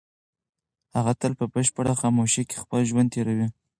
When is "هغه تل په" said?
0.95-1.45